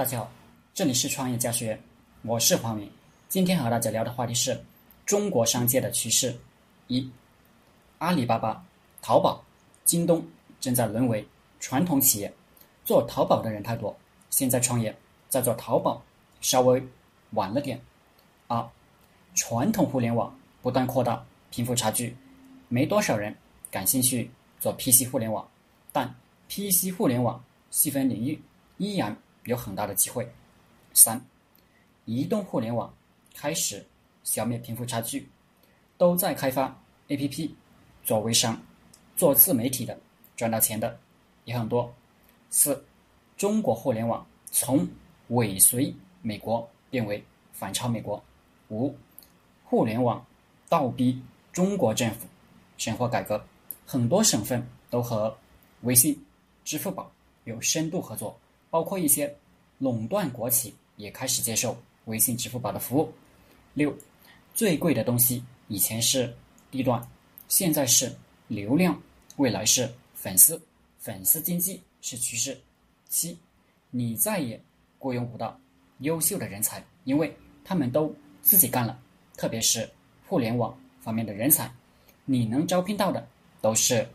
[0.00, 0.32] 大家好，
[0.72, 1.82] 这里是创业家学院，
[2.22, 2.90] 我是黄明。
[3.28, 4.58] 今天和大家聊的话题是
[5.04, 6.34] 中国商界的趋势。
[6.86, 7.06] 一，
[7.98, 8.64] 阿里巴巴、
[9.02, 9.44] 淘宝、
[9.84, 10.26] 京东
[10.58, 11.28] 正在沦为
[11.58, 12.32] 传统企业，
[12.82, 13.94] 做淘宝的人太多，
[14.30, 14.96] 现在创业
[15.28, 16.02] 在做淘宝
[16.40, 16.82] 稍微
[17.32, 17.78] 晚了点。
[18.46, 18.66] 二，
[19.34, 22.16] 传统互联网不断扩大贫富差距，
[22.68, 23.36] 没多少人
[23.70, 25.46] 感兴趣做 PC 互联网，
[25.92, 26.08] 但
[26.48, 28.40] PC 互联网细分领域
[28.78, 29.14] 依然
[29.50, 30.26] 有很大的机会。
[30.94, 31.20] 三，
[32.04, 32.92] 移动互联网
[33.34, 33.84] 开始
[34.22, 35.28] 消灭贫富差距，
[35.98, 36.74] 都在开发
[37.08, 37.50] APP，
[38.02, 38.60] 做微商、
[39.16, 39.98] 做自媒体的
[40.36, 40.98] 赚到钱的
[41.44, 41.92] 也很多。
[42.48, 42.84] 四，
[43.36, 44.86] 中国互联网从
[45.28, 47.22] 尾随美国变为
[47.52, 48.22] 反超美国。
[48.68, 48.96] 五，
[49.64, 50.24] 互联网
[50.68, 51.20] 倒逼
[51.52, 52.26] 中国政府
[52.78, 53.44] 深化改革，
[53.84, 55.36] 很多省份都和
[55.82, 56.24] 微信、
[56.64, 57.10] 支付宝
[57.44, 58.38] 有深度合作，
[58.70, 59.34] 包括一些
[59.78, 63.12] 垄断国企也开始接受微信、支付宝的服务。
[63.74, 63.94] 六，
[64.54, 66.34] 最贵的东西以前是
[66.70, 67.06] 地段，
[67.48, 68.10] 现在是
[68.48, 68.98] 流量，
[69.36, 70.60] 未来是粉丝，
[70.98, 72.58] 粉丝经济是趋势。
[73.08, 73.36] 七，
[73.90, 74.58] 你再也
[74.98, 75.60] 雇佣不到
[75.98, 78.14] 优秀的人才，因为他们都。
[78.42, 78.98] 自己干了，
[79.36, 79.86] 特别是
[80.26, 81.70] 互联网方面的人才，
[82.24, 83.28] 你能招聘到的
[83.60, 84.08] 都是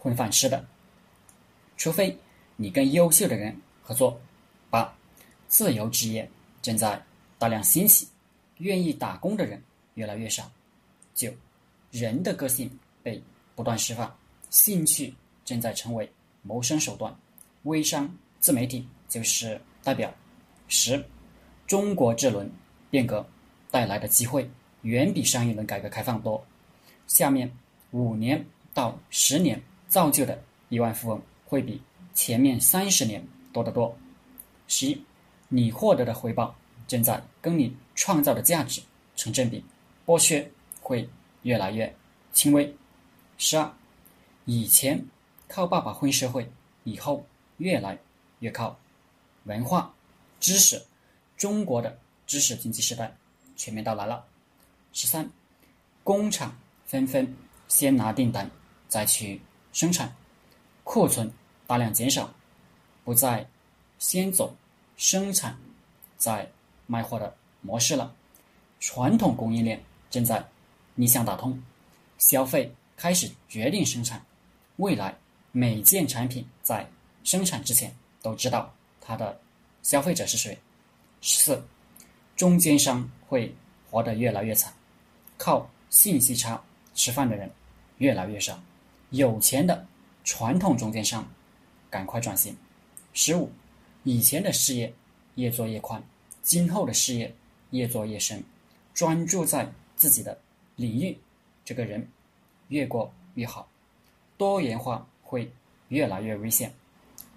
[0.00, 0.66] 混饭吃的，
[1.76, 2.18] 除非
[2.56, 3.56] 你跟优秀的人
[3.88, 4.20] 合作。
[4.68, 4.94] 八，
[5.46, 7.02] 自由职业正在
[7.38, 8.06] 大量兴起，
[8.58, 9.62] 愿意打工的人
[9.94, 10.52] 越来越少。
[11.14, 11.32] 九，
[11.90, 12.70] 人的个性
[13.02, 13.18] 被
[13.54, 14.14] 不断释放，
[14.50, 16.06] 兴趣正在成为
[16.42, 17.16] 谋生手段，
[17.62, 20.12] 微商、自媒体就是代表。
[20.68, 21.02] 十，
[21.66, 22.52] 中国这轮
[22.90, 23.26] 变革。
[23.70, 24.50] 带来的机会
[24.80, 26.42] 远比上一轮改革开放多。
[27.06, 27.52] 下面
[27.90, 31.82] 五年到十年造就的亿万富翁会比
[32.14, 33.22] 前面三十年
[33.58, 33.96] 多得多。
[34.68, 35.04] 十一，
[35.48, 36.54] 你获得的回报
[36.86, 38.80] 正在跟你创造的价值
[39.16, 39.64] 成正比，
[40.06, 40.48] 剥削
[40.80, 41.08] 会
[41.42, 41.92] 越来越
[42.32, 42.74] 轻微。
[43.36, 43.72] 十二，
[44.44, 45.04] 以前
[45.48, 46.48] 靠爸爸混社会，
[46.84, 47.98] 以后越来
[48.40, 48.78] 越靠
[49.44, 49.92] 文化
[50.38, 50.80] 知识。
[51.36, 53.12] 中国的知识经济时代。
[53.56, 54.24] 全面到来了。
[54.92, 55.28] 十三，
[56.04, 56.56] 工厂
[56.86, 58.48] 纷纷先拿订单
[58.86, 60.14] 再去生产，
[60.84, 61.28] 库存
[61.66, 62.32] 大量减少，
[63.08, 63.48] 不再
[63.98, 64.54] 先走
[64.98, 65.56] 生产
[66.18, 66.46] 再
[66.86, 68.14] 卖货的模式了。
[68.80, 70.46] 传统供应链正在
[70.94, 71.58] 逆向打通，
[72.18, 74.22] 消费开始决定生产。
[74.76, 75.16] 未来
[75.52, 76.86] 每件产品在
[77.24, 78.70] 生产之前都知道
[79.00, 79.40] 它的
[79.82, 80.58] 消费者是谁。
[81.22, 81.66] 十四。
[82.36, 83.54] 中间商会
[83.90, 84.70] 活得越来越惨，
[85.38, 86.62] 靠信息差
[86.94, 87.50] 吃饭的人
[87.96, 88.60] 越来越少，
[89.08, 89.86] 有钱的
[90.24, 91.26] 传统中间商
[91.88, 92.54] 赶快转型。
[93.20, 93.50] 十五，
[94.04, 94.94] 以前的事业
[95.34, 96.00] 越做越宽，
[96.40, 97.34] 今后的事业
[97.70, 98.40] 越做越深，
[98.94, 100.40] 专注在自己的
[100.76, 101.18] 领域，
[101.64, 102.08] 这个人
[102.68, 103.68] 越过越好。
[104.36, 105.50] 多元化会
[105.88, 106.72] 越来越危险。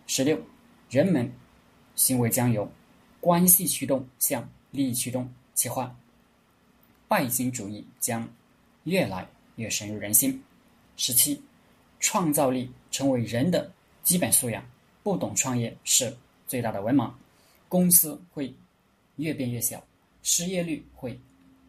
[0.05, 0.39] 十六，
[0.87, 1.27] 人们
[1.95, 2.71] 行为将由
[3.19, 4.47] 关系驱动向。
[4.69, 5.93] 利益驱动切换，
[7.07, 8.25] 拜金主义将
[8.83, 10.41] 越来越深入人心。
[10.95, 11.41] 十七，
[11.99, 13.69] 创造力成为人的
[14.03, 14.63] 基本素养，
[15.03, 16.15] 不懂创业是
[16.47, 17.11] 最大的文盲。
[17.67, 18.53] 公司会
[19.15, 19.81] 越变越小，
[20.23, 21.17] 失业率会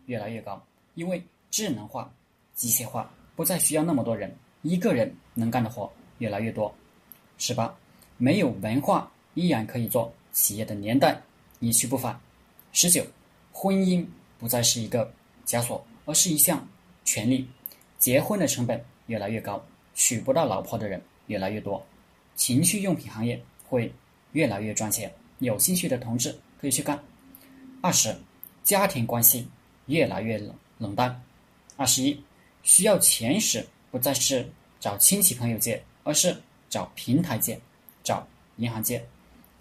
[0.06, 0.60] 越来越高，
[0.94, 2.12] 因为智能化、
[2.54, 6.75] 机械化不再需要那么多人，一个人能干的活越来越多。
[7.38, 7.72] 十八，
[8.19, 11.21] 没有文化依然可以做企业的年代
[11.60, 12.19] 一去不返。
[12.72, 13.04] 十九，
[13.53, 14.04] 婚姻
[14.38, 15.12] 不再是一个
[15.47, 16.66] 枷锁，而是一项
[17.04, 17.48] 权利。
[17.98, 21.84] 结婚的成本越来越高，娶不到老婆的人越来越多。
[22.34, 23.93] 情趣用品行业会
[24.32, 26.98] 越来越赚钱，有兴趣的同志可以去干。
[27.81, 28.16] 二十，
[28.62, 29.47] 家庭关系
[29.87, 31.22] 越来越冷冷淡。
[31.76, 32.22] 二十一，
[32.62, 34.48] 需要钱时不再是
[34.81, 36.37] 找亲戚朋友借，而是
[36.69, 37.60] 找平台借，
[38.03, 38.26] 找
[38.56, 39.04] 银行借。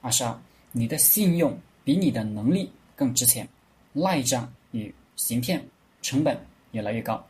[0.01, 0.39] 二十二，
[0.71, 2.71] 你的信用比你的能力。
[2.93, 3.49] 更值钱，
[3.93, 5.65] 赖账与行骗
[6.03, 6.39] 成本
[6.71, 7.25] 越来越高。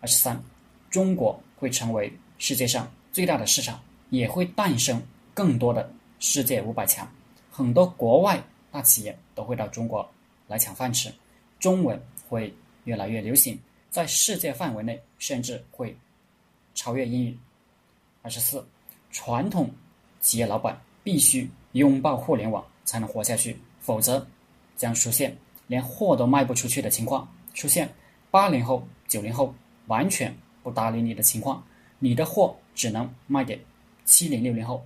[0.00, 0.40] 二十三，
[0.88, 5.02] 中国会成为世界上最大的市场，也会诞生
[5.34, 7.06] 更多的世界五百强，
[7.50, 10.08] 很多国外大企业都会到中国
[10.46, 11.12] 来抢饭吃，
[11.58, 13.58] 中文会越来越流行，
[13.90, 15.96] 在世界范围内甚至会
[16.74, 17.38] 超越英语。
[18.22, 18.64] 二十四，
[19.10, 19.70] 传统
[20.20, 24.26] 企业老板必须拥抱互联网才能活下去，否则。
[24.78, 27.92] 将出现连货都卖不出去的情况，出现
[28.30, 29.52] 八零后、九零后
[29.88, 30.32] 完全
[30.62, 31.60] 不搭理你的情况，
[31.98, 33.60] 你的货只能卖给
[34.08, 34.84] 七零六零后。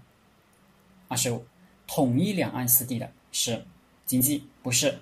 [1.07, 1.45] 二十五，
[1.87, 3.65] 统一两岸四地的是
[4.05, 4.99] 经济，不是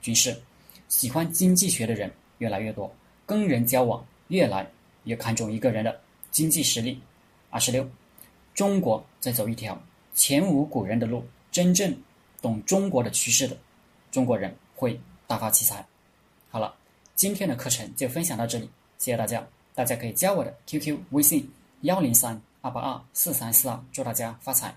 [0.00, 0.34] 军事。
[0.88, 2.90] 喜欢经济学的人越来越多，
[3.26, 4.66] 跟人交往越来
[5.04, 6.00] 越看重一个人的
[6.30, 6.98] 经济实力。
[7.50, 7.86] 二十六，
[8.54, 9.78] 中国在走一条
[10.14, 11.22] 前无古人的路，
[11.52, 11.94] 真正
[12.40, 13.54] 懂中国的趋势的
[14.10, 15.86] 中国人会大发奇财。
[16.48, 16.74] 好了，
[17.14, 18.64] 今天的课程就分享到这里，
[18.96, 19.46] 谢谢大家。
[19.74, 21.50] 大家可以加我的 QQ 微信
[21.82, 24.76] 幺零三二八二四三四二，祝大家发财。